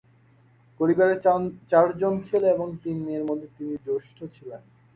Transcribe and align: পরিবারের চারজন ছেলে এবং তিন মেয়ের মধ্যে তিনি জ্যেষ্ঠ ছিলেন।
পরিবারের 0.79 1.17
চারজন 1.71 2.13
ছেলে 2.27 2.47
এবং 2.55 2.67
তিন 2.83 2.97
মেয়ের 3.05 3.27
মধ্যে 3.29 3.47
তিনি 3.57 3.73
জ্যেষ্ঠ 3.85 4.17
ছিলেন। 4.35 4.61